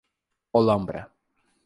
[0.53, 1.05] Holambra